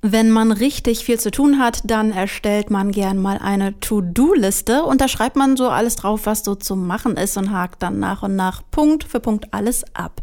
Wenn 0.00 0.30
man 0.30 0.52
richtig 0.52 1.04
viel 1.04 1.18
zu 1.18 1.32
tun 1.32 1.58
hat, 1.58 1.80
dann 1.82 2.12
erstellt 2.12 2.70
man 2.70 2.92
gern 2.92 3.18
mal 3.18 3.38
eine 3.38 3.80
To-Do-Liste 3.80 4.84
und 4.84 5.00
da 5.00 5.08
schreibt 5.08 5.34
man 5.34 5.56
so 5.56 5.70
alles 5.70 5.96
drauf, 5.96 6.20
was 6.22 6.44
so 6.44 6.54
zu 6.54 6.76
machen 6.76 7.16
ist 7.16 7.36
und 7.36 7.50
hakt 7.50 7.82
dann 7.82 7.98
nach 7.98 8.22
und 8.22 8.36
nach 8.36 8.62
Punkt 8.70 9.02
für 9.02 9.18
Punkt 9.18 9.52
alles 9.52 9.82
ab. 9.94 10.22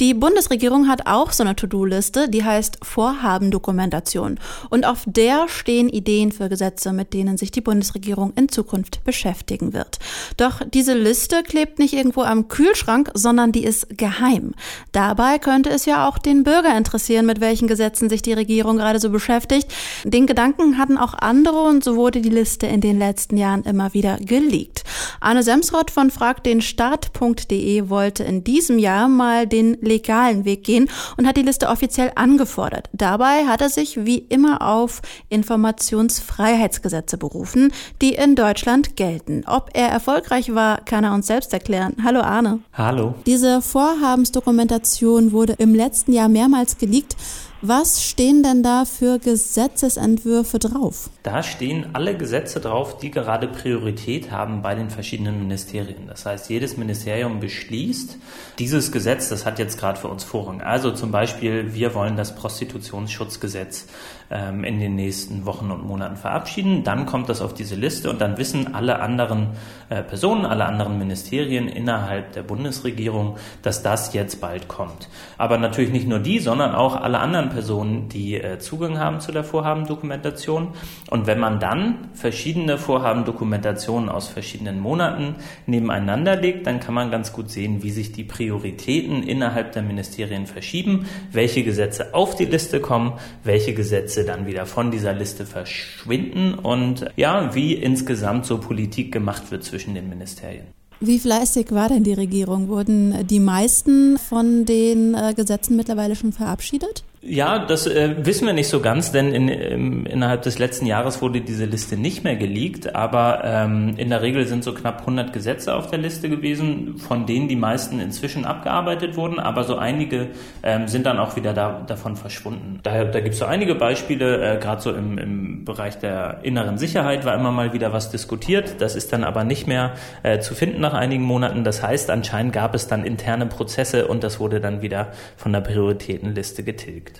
Die 0.00 0.12
Bundesregierung 0.12 0.88
hat 0.88 1.06
auch 1.06 1.30
so 1.30 1.44
eine 1.44 1.54
To-Do-Liste, 1.54 2.28
die 2.28 2.42
heißt 2.42 2.78
Vorhabendokumentation 2.82 4.40
und 4.70 4.84
auf 4.84 5.04
der 5.06 5.46
stehen 5.46 5.88
Ideen 5.88 6.32
für 6.32 6.48
Gesetze, 6.48 6.92
mit 6.92 7.14
denen 7.14 7.38
sich 7.38 7.52
die 7.52 7.60
Bundesregierung 7.60 8.32
in 8.34 8.48
Zukunft 8.48 9.04
beschäftigen 9.04 9.72
wird. 9.72 10.00
Doch 10.36 10.62
diese 10.74 10.94
Liste 10.94 11.44
klebt 11.44 11.78
nicht 11.78 11.94
irgendwo 11.94 12.22
am 12.22 12.48
Kühlschrank, 12.48 13.12
sondern 13.14 13.52
die 13.52 13.62
ist 13.62 13.96
geheim. 13.96 14.54
Dabei 14.90 15.38
könnte 15.38 15.70
es 15.70 15.84
ja 15.84 16.08
auch 16.08 16.18
den 16.18 16.42
Bürger 16.42 16.76
interessieren, 16.76 17.24
mit 17.24 17.40
welchen 17.40 17.68
Gesetzen 17.68 18.08
sich 18.08 18.22
die 18.22 18.32
Regierung 18.32 18.78
gerade 18.78 18.98
so 18.98 19.11
beschäftigt. 19.12 19.72
Den 20.04 20.26
Gedanken 20.26 20.78
hatten 20.78 20.98
auch 20.98 21.14
andere 21.14 21.62
und 21.62 21.84
so 21.84 21.96
wurde 21.96 22.20
die 22.20 22.30
Liste 22.30 22.66
in 22.66 22.80
den 22.80 22.98
letzten 22.98 23.36
Jahren 23.36 23.62
immer 23.62 23.94
wieder 23.94 24.16
geleakt. 24.18 24.84
Arne 25.20 25.42
Semsrott 25.42 25.90
von 25.90 26.10
fragdenstaat.de 26.10 27.88
wollte 27.88 28.24
in 28.24 28.44
diesem 28.44 28.78
Jahr 28.78 29.08
mal 29.08 29.46
den 29.46 29.76
legalen 29.80 30.44
Weg 30.44 30.64
gehen 30.64 30.88
und 31.16 31.26
hat 31.26 31.36
die 31.36 31.42
Liste 31.42 31.68
offiziell 31.68 32.12
angefordert. 32.14 32.88
Dabei 32.92 33.46
hat 33.46 33.60
er 33.60 33.68
sich 33.68 34.04
wie 34.04 34.18
immer 34.18 34.62
auf 34.62 35.02
Informationsfreiheitsgesetze 35.28 37.18
berufen, 37.18 37.72
die 38.00 38.14
in 38.14 38.34
Deutschland 38.34 38.96
gelten. 38.96 39.44
Ob 39.46 39.70
er 39.74 39.88
erfolgreich 39.88 40.54
war, 40.54 40.84
kann 40.84 41.04
er 41.04 41.14
uns 41.14 41.26
selbst 41.26 41.52
erklären. 41.52 41.96
Hallo 42.02 42.20
Arne. 42.20 42.60
Hallo. 42.72 43.14
Diese 43.26 43.62
Vorhabensdokumentation 43.62 45.32
wurde 45.32 45.54
im 45.58 45.74
letzten 45.74 46.12
Jahr 46.12 46.28
mehrmals 46.28 46.78
geleakt. 46.78 47.16
Was 47.64 48.02
stehen 48.02 48.42
denn 48.42 48.64
da 48.64 48.84
für 48.84 49.20
Gesetzesentwürfe 49.20 50.58
drauf? 50.58 51.10
Da 51.22 51.44
stehen 51.44 51.90
alle 51.92 52.16
Gesetze 52.16 52.58
drauf, 52.58 52.98
die 52.98 53.12
gerade 53.12 53.46
Priorität 53.46 54.32
haben 54.32 54.62
bei 54.62 54.74
den 54.74 54.90
verschiedenen 54.90 55.38
Ministerien. 55.38 56.08
Das 56.08 56.26
heißt, 56.26 56.50
jedes 56.50 56.76
Ministerium 56.76 57.38
beschließt, 57.38 58.18
dieses 58.58 58.90
Gesetz, 58.90 59.28
das 59.28 59.46
hat 59.46 59.60
jetzt 59.60 59.78
gerade 59.78 60.00
für 60.00 60.08
uns 60.08 60.24
Vorrang. 60.24 60.60
Also 60.60 60.90
zum 60.90 61.12
Beispiel, 61.12 61.72
wir 61.72 61.94
wollen 61.94 62.16
das 62.16 62.34
Prostitutionsschutzgesetz 62.34 63.86
ähm, 64.32 64.64
in 64.64 64.80
den 64.80 64.96
nächsten 64.96 65.46
Wochen 65.46 65.70
und 65.70 65.84
Monaten 65.84 66.16
verabschieden. 66.16 66.82
Dann 66.82 67.06
kommt 67.06 67.28
das 67.28 67.40
auf 67.40 67.54
diese 67.54 67.76
Liste 67.76 68.10
und 68.10 68.20
dann 68.20 68.38
wissen 68.38 68.74
alle 68.74 68.98
anderen 68.98 69.50
äh, 69.88 70.02
Personen, 70.02 70.46
alle 70.46 70.64
anderen 70.64 70.98
Ministerien 70.98 71.68
innerhalb 71.68 72.32
der 72.32 72.42
Bundesregierung, 72.42 73.36
dass 73.62 73.84
das 73.84 74.14
jetzt 74.14 74.40
bald 74.40 74.66
kommt. 74.66 75.08
Aber 75.38 75.58
natürlich 75.58 75.92
nicht 75.92 76.08
nur 76.08 76.18
die, 76.18 76.40
sondern 76.40 76.74
auch 76.74 76.96
alle 76.96 77.20
anderen 77.20 77.51
Personen, 77.52 78.08
die 78.08 78.34
äh, 78.34 78.58
Zugang 78.58 78.98
haben 78.98 79.20
zu 79.20 79.32
der 79.32 79.44
Vorhabendokumentation. 79.44 80.68
Und 81.10 81.26
wenn 81.26 81.38
man 81.38 81.60
dann 81.60 82.08
verschiedene 82.14 82.78
Vorhabendokumentationen 82.78 84.08
aus 84.08 84.28
verschiedenen 84.28 84.80
Monaten 84.80 85.36
nebeneinander 85.66 86.36
legt, 86.36 86.66
dann 86.66 86.80
kann 86.80 86.94
man 86.94 87.10
ganz 87.10 87.32
gut 87.32 87.50
sehen, 87.50 87.82
wie 87.82 87.90
sich 87.90 88.12
die 88.12 88.24
Prioritäten 88.24 89.22
innerhalb 89.22 89.72
der 89.72 89.82
Ministerien 89.82 90.46
verschieben, 90.46 91.06
welche 91.30 91.62
Gesetze 91.62 92.14
auf 92.14 92.34
die 92.34 92.46
Liste 92.46 92.80
kommen, 92.80 93.12
welche 93.44 93.74
Gesetze 93.74 94.24
dann 94.24 94.46
wieder 94.46 94.66
von 94.66 94.90
dieser 94.90 95.12
Liste 95.12 95.46
verschwinden 95.46 96.54
und 96.54 97.06
ja, 97.16 97.54
wie 97.54 97.74
insgesamt 97.74 98.46
so 98.46 98.58
Politik 98.58 99.12
gemacht 99.12 99.50
wird 99.50 99.64
zwischen 99.64 99.94
den 99.94 100.08
Ministerien. 100.08 100.66
Wie 101.04 101.18
fleißig 101.18 101.72
war 101.72 101.88
denn 101.88 102.04
die 102.04 102.14
Regierung? 102.14 102.68
Wurden 102.68 103.26
die 103.26 103.40
meisten 103.40 104.18
von 104.18 104.64
den 104.64 105.14
äh, 105.14 105.34
Gesetzen 105.34 105.74
mittlerweile 105.74 106.14
schon 106.14 106.32
verabschiedet? 106.32 107.02
Ja, 107.24 107.60
das 107.60 107.86
äh, 107.86 108.16
wissen 108.26 108.46
wir 108.46 108.52
nicht 108.52 108.66
so 108.66 108.80
ganz, 108.80 109.12
denn 109.12 109.32
in, 109.32 109.48
im, 109.48 110.06
innerhalb 110.06 110.42
des 110.42 110.58
letzten 110.58 110.86
Jahres 110.86 111.22
wurde 111.22 111.40
diese 111.40 111.66
Liste 111.66 111.96
nicht 111.96 112.24
mehr 112.24 112.34
geleakt, 112.34 112.96
aber 112.96 113.42
ähm, 113.44 113.94
in 113.96 114.10
der 114.10 114.22
Regel 114.22 114.44
sind 114.48 114.64
so 114.64 114.74
knapp 114.74 115.02
100 115.02 115.32
Gesetze 115.32 115.72
auf 115.72 115.86
der 115.86 116.00
Liste 116.00 116.28
gewesen, 116.28 116.98
von 116.98 117.24
denen 117.24 117.46
die 117.46 117.54
meisten 117.54 118.00
inzwischen 118.00 118.44
abgearbeitet 118.44 119.16
wurden, 119.16 119.38
aber 119.38 119.62
so 119.62 119.76
einige 119.76 120.30
ähm, 120.64 120.88
sind 120.88 121.06
dann 121.06 121.20
auch 121.20 121.36
wieder 121.36 121.54
da, 121.54 121.84
davon 121.86 122.16
verschwunden. 122.16 122.80
Da, 122.82 123.04
da 123.04 123.20
gibt 123.20 123.34
es 123.34 123.38
so 123.38 123.44
einige 123.44 123.76
Beispiele, 123.76 124.56
äh, 124.56 124.58
gerade 124.58 124.82
so 124.82 124.90
im, 124.90 125.16
im 125.16 125.64
Bereich 125.64 126.00
der 126.00 126.40
inneren 126.42 126.76
Sicherheit 126.76 127.24
war 127.24 127.36
immer 127.36 127.52
mal 127.52 127.72
wieder 127.72 127.92
was 127.92 128.10
diskutiert, 128.10 128.80
das 128.80 128.96
ist 128.96 129.12
dann 129.12 129.22
aber 129.22 129.44
nicht 129.44 129.68
mehr 129.68 129.92
äh, 130.24 130.40
zu 130.40 130.56
finden 130.56 130.80
nach 130.80 130.94
einigen 130.94 131.22
Monaten. 131.22 131.62
Das 131.62 131.84
heißt, 131.84 132.10
anscheinend 132.10 132.52
gab 132.52 132.74
es 132.74 132.88
dann 132.88 133.04
interne 133.04 133.46
Prozesse 133.46 134.08
und 134.08 134.24
das 134.24 134.40
wurde 134.40 134.60
dann 134.60 134.82
wieder 134.82 135.12
von 135.36 135.52
der 135.52 135.60
Prioritätenliste 135.60 136.64
getilgt. 136.64 137.11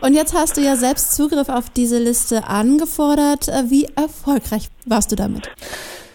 Und 0.00 0.14
jetzt 0.14 0.34
hast 0.34 0.56
du 0.56 0.62
ja 0.62 0.76
selbst 0.76 1.12
Zugriff 1.12 1.48
auf 1.48 1.68
diese 1.70 1.98
Liste 1.98 2.44
angefordert. 2.44 3.48
Äh, 3.48 3.64
wie 3.68 3.86
erfolgreich 3.96 4.68
warst 4.86 5.12
du 5.12 5.16
damit? 5.16 5.50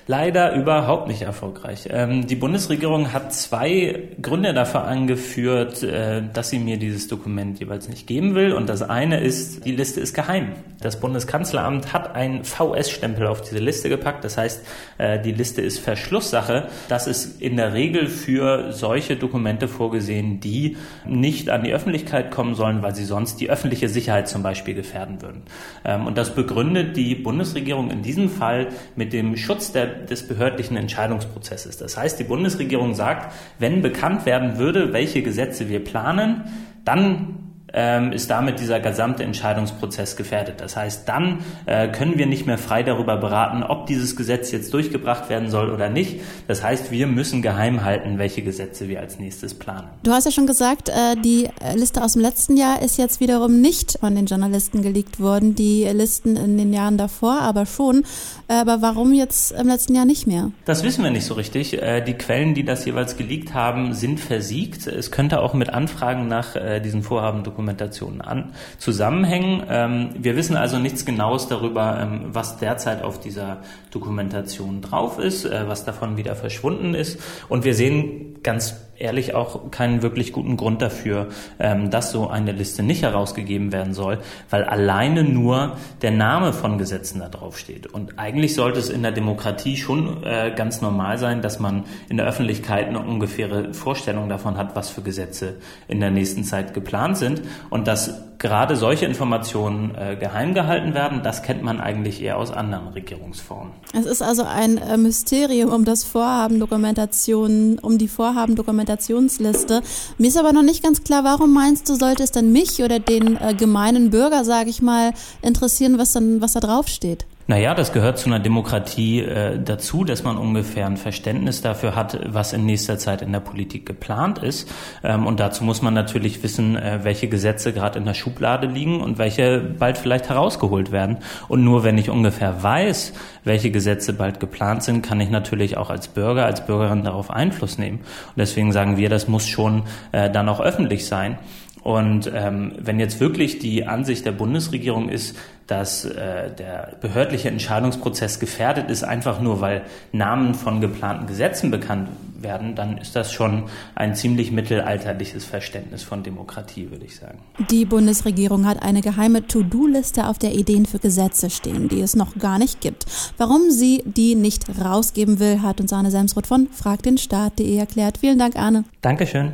Leider 0.07 0.53
überhaupt 0.53 1.07
nicht 1.07 1.23
erfolgreich. 1.23 1.87
Ähm, 1.89 2.27
die 2.27 2.35
Bundesregierung 2.35 3.11
hat 3.11 3.33
zwei 3.33 4.09
Gründe 4.21 4.53
dafür 4.53 4.85
angeführt, 4.85 5.81
äh, 5.81 6.21
dass 6.31 6.49
sie 6.49 6.59
mir 6.59 6.77
dieses 6.77 7.07
Dokument 7.07 7.59
jeweils 7.59 7.89
nicht 7.89 8.05
geben 8.05 8.35
will. 8.35 8.53
Und 8.53 8.69
das 8.69 8.83
eine 8.83 9.19
ist, 9.21 9.65
die 9.65 9.71
Liste 9.71 9.99
ist 10.01 10.13
geheim. 10.13 10.53
Das 10.79 10.99
Bundeskanzleramt 10.99 11.93
hat 11.93 12.13
einen 12.15 12.43
VS-Stempel 12.43 13.25
auf 13.25 13.41
diese 13.41 13.57
Liste 13.57 13.89
gepackt. 13.89 14.23
Das 14.23 14.37
heißt, 14.37 14.65
äh, 14.99 15.19
die 15.19 15.31
Liste 15.31 15.61
ist 15.61 15.79
Verschlusssache. 15.79 16.67
Das 16.87 17.07
ist 17.07 17.41
in 17.41 17.57
der 17.57 17.73
Regel 17.73 18.07
für 18.07 18.71
solche 18.71 19.15
Dokumente 19.15 19.67
vorgesehen, 19.67 20.39
die 20.39 20.77
nicht 21.05 21.49
an 21.49 21.63
die 21.63 21.73
Öffentlichkeit 21.73 22.29
kommen 22.29 22.53
sollen, 22.53 22.83
weil 22.83 22.93
sie 22.93 23.05
sonst 23.05 23.41
die 23.41 23.49
öffentliche 23.49 23.89
Sicherheit 23.89 24.27
zum 24.27 24.43
Beispiel 24.43 24.75
gefährden 24.75 25.23
würden. 25.23 25.41
Ähm, 25.83 26.05
und 26.05 26.15
das 26.15 26.35
begründet 26.35 26.95
die 26.95 27.15
Bundesregierung 27.15 27.89
in 27.89 28.03
diesem 28.03 28.29
Fall 28.29 28.67
mit 28.95 29.11
dem 29.11 29.35
Schutz 29.35 29.71
der 29.71 29.94
des 30.09 30.27
behördlichen 30.27 30.77
Entscheidungsprozesses. 30.77 31.77
Das 31.77 31.97
heißt, 31.97 32.19
die 32.19 32.23
Bundesregierung 32.23 32.93
sagt, 32.95 33.33
wenn 33.59 33.81
bekannt 33.81 34.25
werden 34.25 34.57
würde, 34.57 34.93
welche 34.93 35.21
Gesetze 35.21 35.69
wir 35.69 35.83
planen, 35.83 36.43
dann 36.83 37.44
ähm, 37.75 38.13
ist 38.13 38.29
damit 38.31 38.59
dieser 38.59 38.79
gesamte 38.79 39.23
Entscheidungsprozess 39.23 40.15
gefährdet. 40.15 40.61
Das 40.61 40.77
heißt, 40.77 41.07
dann 41.07 41.39
äh, 41.65 41.89
können 41.89 42.17
wir 42.17 42.25
nicht 42.25 42.47
mehr 42.47 42.57
frei 42.57 42.83
darüber 42.83 43.17
beraten, 43.17 43.63
ob 43.63 43.85
dieses 43.85 44.15
Gesetz 44.15 44.51
jetzt 44.51 44.73
durchgebracht 44.73 45.29
werden 45.29 45.49
soll 45.49 45.69
oder 45.69 45.89
nicht. 45.89 46.21
Das 46.47 46.63
heißt, 46.63 46.91
wir 46.91 47.05
müssen 47.07 47.41
geheim 47.41 47.83
halten, 47.83 48.17
welche 48.17 48.41
Gesetze 48.41 48.87
wir 48.87 49.01
als 49.01 49.19
nächstes 49.19 49.53
planen. 49.53 49.89
Du 50.03 50.11
hast 50.11 50.23
ja 50.23 50.31
schon 50.31 50.47
gesagt, 50.47 50.87
äh, 50.87 51.15
die 51.21 51.49
Liste 51.75 52.01
aus 52.01 52.13
dem 52.13 52.21
letzten 52.21 52.55
Jahr 52.55 52.81
ist 52.81 52.97
jetzt 52.97 53.19
wiederum 53.19 53.59
nicht 53.59 53.97
von 53.99 54.15
den 54.15 54.25
Journalisten 54.25 54.81
geleakt 54.81 55.19
worden, 55.19 55.53
die 55.53 55.83
Listen 55.83 56.37
in 56.37 56.57
den 56.57 56.71
Jahren 56.71 56.97
davor 56.97 57.41
aber 57.41 57.65
schon. 57.65 58.05
Aber 58.47 58.81
warum 58.81 59.13
jetzt 59.13 59.51
im 59.51 59.67
letzten 59.67 59.95
Jahr 59.95 60.05
nicht 60.05 60.27
mehr? 60.27 60.51
Das 60.63 60.83
wissen 60.83 61.03
wir 61.03 61.11
nicht 61.11 61.25
so 61.25 61.33
richtig. 61.33 61.81
Äh, 61.81 62.01
die 62.01 62.13
Quellen, 62.13 62.53
die 62.53 62.63
das 62.63 62.85
jeweils 62.85 63.17
geleakt 63.17 63.53
haben, 63.53 63.93
sind 63.93 64.21
versiegt. 64.21 64.87
Es 64.87 65.11
könnte 65.11 65.41
auch 65.41 65.53
mit 65.53 65.69
Anfragen 65.69 66.27
nach 66.27 66.55
äh, 66.55 66.79
diesen 66.79 67.03
Vorhaben 67.03 67.43
dokumentiert 67.43 67.64
Dokumentationen 67.65 68.21
an, 68.21 68.53
zusammenhängen. 68.77 69.63
Ähm, 69.69 70.09
wir 70.17 70.35
wissen 70.35 70.55
also 70.55 70.77
nichts 70.77 71.05
Genaues 71.05 71.47
darüber, 71.47 71.99
ähm, 71.99 72.25
was 72.27 72.57
derzeit 72.57 73.01
auf 73.01 73.19
dieser 73.19 73.57
Dokumentation 73.91 74.81
drauf 74.81 75.17
ist, 75.17 75.45
äh, 75.45 75.67
was 75.67 75.83
davon 75.83 76.15
wieder 76.17 76.35
verschwunden 76.35 76.93
ist. 76.93 77.19
Und 77.49 77.63
wir 77.65 77.73
sehen 77.73 78.43
ganz 78.43 78.75
ehrlich 78.97 79.33
auch 79.35 79.71
keinen 79.71 80.01
wirklich 80.01 80.31
guten 80.33 80.57
Grund 80.57 80.81
dafür, 80.81 81.27
ähm, 81.59 81.89
dass 81.89 82.11
so 82.11 82.29
eine 82.29 82.51
Liste 82.51 82.83
nicht 82.83 83.03
herausgegeben 83.03 83.71
werden 83.71 83.93
soll, 83.93 84.19
weil 84.49 84.63
alleine 84.63 85.23
nur 85.23 85.77
der 86.01 86.11
Name 86.11 86.53
von 86.53 86.77
Gesetzen 86.77 87.19
da 87.19 87.29
drauf 87.29 87.57
steht. 87.57 87.87
Und 87.87 88.17
eigentlich 88.19 88.55
sollte 88.55 88.79
es 88.79 88.89
in 88.89 89.03
der 89.03 89.11
Demokratie 89.11 89.77
schon 89.77 90.23
äh, 90.23 90.53
ganz 90.55 90.81
normal 90.81 91.17
sein, 91.17 91.41
dass 91.41 91.59
man 91.59 91.83
in 92.09 92.17
der 92.17 92.25
Öffentlichkeit 92.25 92.87
eine 92.87 92.99
ungefähre 92.99 93.73
Vorstellung 93.73 94.29
davon 94.29 94.57
hat, 94.57 94.75
was 94.75 94.89
für 94.89 95.01
Gesetze 95.01 95.55
in 95.87 95.99
der 95.99 96.11
nächsten 96.11 96.43
Zeit 96.43 96.73
geplant 96.73 97.17
sind 97.17 97.41
und 97.69 97.87
dass 97.87 98.25
gerade 98.37 98.75
solche 98.75 99.05
Informationen 99.05 99.95
äh, 99.95 100.15
geheim 100.15 100.53
gehalten 100.53 100.93
werden, 100.93 101.21
das 101.23 101.43
kennt 101.43 101.63
man 101.63 101.79
eigentlich 101.79 102.21
eher 102.21 102.37
aus 102.37 102.51
anderen 102.51 102.89
Regierungsformen. 102.89 103.73
Es 103.93 104.05
ist 104.05 104.21
also 104.21 104.43
ein 104.43 104.77
äh, 104.77 104.97
Mysterium 104.97 105.71
um 105.71 105.85
das 105.85 106.03
Vorhaben 106.03 106.59
Dokumentation, 106.59 107.79
um 107.79 107.97
die 107.97 108.07
Vorhaben 108.07 108.55
Dokumentationsliste. 108.85 109.81
Mir 110.17 110.27
ist 110.27 110.37
aber 110.37 110.53
noch 110.53 110.63
nicht 110.63 110.83
ganz 110.83 111.03
klar, 111.03 111.23
warum 111.23 111.53
meinst 111.53 111.89
du, 111.89 111.95
sollte 111.95 112.23
es 112.23 112.31
denn 112.31 112.51
mich 112.51 112.81
oder 112.81 112.99
den 112.99 113.37
äh, 113.37 113.53
gemeinen 113.53 114.09
Bürger, 114.09 114.45
sage 114.45 114.69
ich 114.69 114.81
mal, 114.81 115.13
interessieren, 115.41 115.97
was 115.97 116.13
dann 116.13 116.41
was 116.41 116.53
da 116.53 116.59
drauf 116.59 116.87
steht? 116.87 117.25
Naja, 117.47 117.75
das 117.75 117.93
gehört 117.93 118.17
zu 118.17 118.27
einer 118.27 118.39
Demokratie 118.39 119.21
äh, 119.21 119.59
dazu, 119.63 120.03
dass 120.03 120.23
man 120.23 120.35
ungefähr 120.35 120.87
ein 120.87 120.97
Verständnis 120.97 121.61
dafür 121.61 121.95
hat, 121.95 122.19
was 122.25 122.53
in 122.53 122.65
nächster 122.65 122.97
Zeit 122.97 123.21
in 123.21 123.31
der 123.31 123.39
Politik 123.39 123.85
geplant 123.85 124.39
ist. 124.39 124.67
Ähm, 125.03 125.27
und 125.27 125.39
dazu 125.39 125.63
muss 125.63 125.83
man 125.83 125.93
natürlich 125.93 126.41
wissen, 126.41 126.75
äh, 126.75 127.01
welche 127.03 127.27
Gesetze 127.27 127.71
gerade 127.71 127.99
in 127.99 128.05
der 128.05 128.15
Schublade 128.15 128.65
liegen 128.65 128.99
und 128.99 129.19
welche 129.19 129.59
bald 129.59 129.99
vielleicht 129.99 130.27
herausgeholt 130.27 130.91
werden. 130.91 131.17
Und 131.47 131.63
nur 131.63 131.83
wenn 131.83 131.99
ich 131.99 132.09
ungefähr 132.09 132.63
weiß, 132.63 133.13
welche 133.43 133.69
Gesetze 133.69 134.13
bald 134.13 134.39
geplant 134.39 134.81
sind, 134.81 135.03
kann 135.03 135.21
ich 135.21 135.29
natürlich 135.29 135.77
auch 135.77 135.91
als 135.91 136.07
Bürger, 136.07 136.47
als 136.47 136.65
Bürgerin 136.65 137.03
darauf 137.03 137.29
Einfluss 137.29 137.77
nehmen. 137.77 137.99
Und 137.99 138.37
deswegen 138.37 138.71
sagen 138.71 138.97
wir, 138.97 139.09
das 139.09 139.27
muss 139.27 139.45
schon 139.45 139.83
äh, 140.13 140.31
dann 140.31 140.49
auch 140.49 140.61
öffentlich 140.61 141.05
sein. 141.05 141.37
Und 141.85 142.31
ähm, 142.33 142.71
wenn 142.79 142.99
jetzt 142.99 143.19
wirklich 143.19 143.59
die 143.59 143.85
Ansicht 143.85 144.25
der 144.25 144.31
Bundesregierung 144.31 145.07
ist, 145.07 145.37
dass 145.67 146.03
äh, 146.03 146.49
der 146.49 146.93
behördliche 146.99 147.47
Entscheidungsprozess 147.49 148.39
gefährdet 148.39 148.89
ist, 148.89 149.03
einfach 149.03 149.39
nur 149.39 149.61
weil 149.61 149.83
Namen 150.11 150.55
von 150.55 150.81
geplanten 150.81 151.27
Gesetzen 151.27 151.69
bekannt 151.69 152.09
werden, 152.39 152.73
dann 152.73 152.97
ist 152.97 153.15
das 153.15 153.31
schon 153.31 153.65
ein 153.93 154.15
ziemlich 154.15 154.51
mittelalterliches 154.51 155.45
Verständnis 155.45 156.01
von 156.01 156.23
Demokratie, 156.23 156.89
würde 156.89 157.05
ich 157.05 157.17
sagen. 157.17 157.37
Die 157.69 157.85
Bundesregierung 157.85 158.65
hat 158.65 158.81
eine 158.81 159.01
geheime 159.01 159.45
To-Do-Liste 159.45 160.27
auf 160.27 160.39
der 160.39 160.55
Ideen 160.55 160.87
für 160.87 160.97
Gesetze 160.97 161.51
stehen, 161.51 161.87
die 161.87 162.01
es 162.01 162.15
noch 162.15 162.35
gar 162.39 162.57
nicht 162.57 162.81
gibt. 162.81 163.05
Warum 163.37 163.69
sie 163.69 164.01
die 164.07 164.33
nicht 164.33 164.65
rausgeben 164.83 165.39
will, 165.39 165.61
hat 165.61 165.79
uns 165.79 165.93
Arne 165.93 166.09
Semsroth 166.09 166.47
von 166.47 166.67
fragdenstaat.de 166.71 167.77
erklärt. 167.77 168.17
Vielen 168.17 168.39
Dank, 168.39 168.55
Arne. 168.55 168.85
Dankeschön. 169.01 169.53